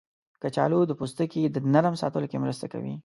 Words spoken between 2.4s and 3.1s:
مرسته کوي.